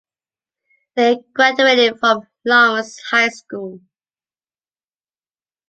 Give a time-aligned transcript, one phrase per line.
[0.95, 3.81] They graduated from Lawrence High School.